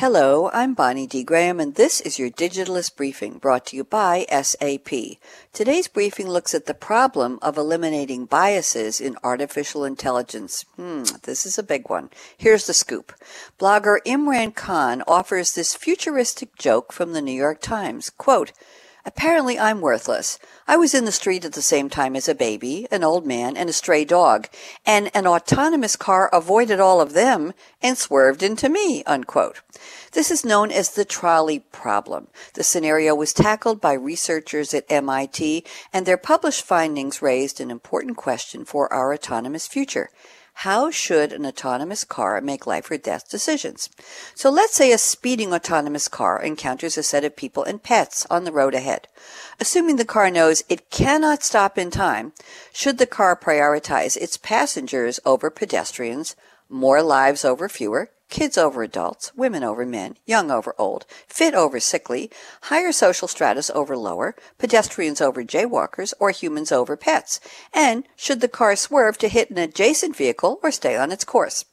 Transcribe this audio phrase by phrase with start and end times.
[0.00, 1.22] Hello, I'm Bonnie D.
[1.22, 4.88] Graham, and this is your Digitalist Briefing brought to you by SAP.
[5.52, 10.64] Today's briefing looks at the problem of eliminating biases in artificial intelligence.
[10.76, 12.08] Hmm, this is a big one.
[12.34, 13.12] Here's the scoop.
[13.58, 18.08] Blogger Imran Khan offers this futuristic joke from the New York Times.
[18.08, 18.52] Quote,
[19.04, 20.38] Apparently, I'm worthless.
[20.68, 23.56] I was in the street at the same time as a baby, an old man,
[23.56, 24.48] and a stray dog,
[24.84, 29.02] and an autonomous car avoided all of them and swerved into me.
[29.04, 29.62] Unquote.
[30.12, 32.28] This is known as the trolley problem.
[32.54, 38.16] The scenario was tackled by researchers at MIT, and their published findings raised an important
[38.16, 40.10] question for our autonomous future.
[40.60, 43.88] How should an autonomous car make life or death decisions?
[44.34, 48.44] So let's say a speeding autonomous car encounters a set of people and pets on
[48.44, 49.08] the road ahead.
[49.58, 52.34] Assuming the car knows it cannot stop in time,
[52.74, 56.36] should the car prioritize its passengers over pedestrians,
[56.68, 61.80] more lives over fewer, kids over adults, women over men, young over old, fit over
[61.80, 62.30] sickly,
[62.62, 67.40] higher social stratus over lower, pedestrians over jaywalkers, or humans over pets?
[67.74, 71.64] And should the car swerve to hit an adjacent vehicle or stay on its course?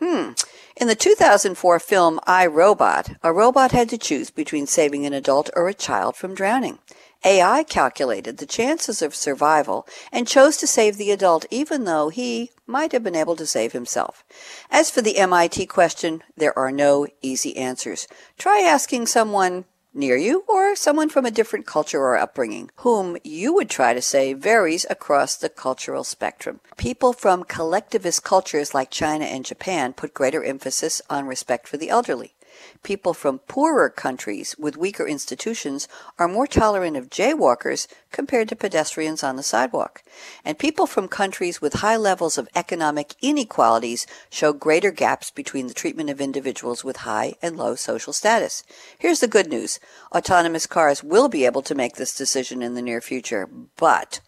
[0.00, 0.30] Hmm.
[0.78, 5.48] In the 2004 film I, Robot, a robot had to choose between saving an adult
[5.56, 6.80] or a child from drowning.
[7.24, 12.50] AI calculated the chances of survival and chose to save the adult even though he
[12.66, 14.22] might have been able to save himself.
[14.70, 18.06] As for the MIT question, there are no easy answers.
[18.36, 19.64] Try asking someone
[19.96, 24.00] near you or someone from a different culture or upbringing whom you would try to
[24.00, 26.60] say varies across the cultural spectrum.
[26.76, 31.90] People from collectivist cultures like China and Japan put greater emphasis on respect for the
[31.90, 32.35] elderly.
[32.82, 39.22] People from poorer countries with weaker institutions are more tolerant of jaywalkers compared to pedestrians
[39.22, 40.02] on the sidewalk.
[40.44, 45.74] And people from countries with high levels of economic inequalities show greater gaps between the
[45.74, 48.62] treatment of individuals with high and low social status.
[48.98, 49.80] Here's the good news.
[50.14, 54.20] Autonomous cars will be able to make this decision in the near future, but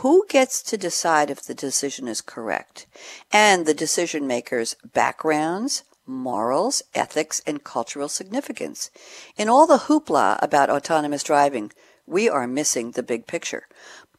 [0.00, 2.86] who gets to decide if the decision is correct?
[3.32, 8.90] And the decision makers' backgrounds, morals, ethics, and cultural significance.
[9.36, 11.72] In all the hoopla about autonomous driving,
[12.06, 13.66] we are missing the big picture.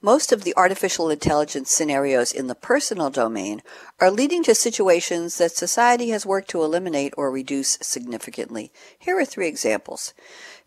[0.01, 3.63] Most of the artificial intelligence scenarios in the personal domain
[3.99, 8.71] are leading to situations that society has worked to eliminate or reduce significantly.
[8.99, 10.13] Here are three examples.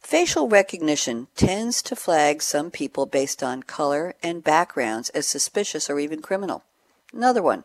[0.01, 6.01] Facial recognition tends to flag some people based on color and backgrounds as suspicious or
[6.01, 6.65] even criminal.
[7.13, 7.65] Another one.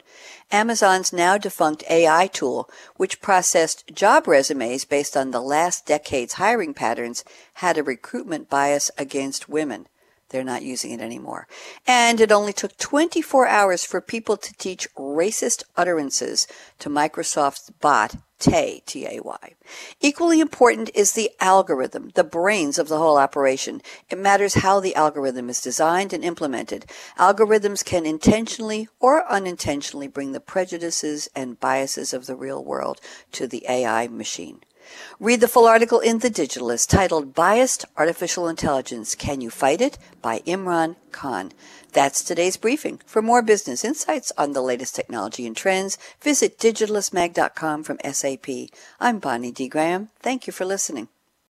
[0.52, 6.74] Amazon's now defunct AI tool, which processed job resumes based on the last decade's hiring
[6.74, 7.24] patterns,
[7.56, 9.88] had a recruitment bias against women.
[10.30, 11.48] They're not using it anymore.
[11.86, 16.48] And it only took 24 hours for people to teach racist utterances
[16.80, 19.56] to Microsoft's bot, Tay, T-A-Y.
[20.02, 23.82] Equally important is the algorithm, the brains of the whole operation.
[24.10, 26.86] It matters how the algorithm is designed and implemented.
[27.18, 33.00] Algorithms can intentionally or unintentionally bring the prejudices and biases of the real world
[33.32, 34.62] to the AI machine.
[35.20, 39.98] Read the full article in The Digitalist titled Biased Artificial Intelligence Can You Fight It?
[40.22, 41.52] by Imran Khan.
[41.94, 43.00] That's today's briefing.
[43.06, 48.48] For more business insights on the latest technology and trends, visit digitalistmag.com from SAP.
[49.00, 49.70] I'm Bonnie D.
[49.70, 50.10] Graham.
[50.20, 51.08] Thank you for listening.